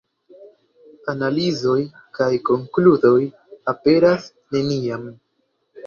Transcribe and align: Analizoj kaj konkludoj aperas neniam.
Analizoj 1.13 1.77
kaj 2.19 2.31
konkludoj 2.51 3.15
aperas 3.77 4.31
neniam. 4.59 5.11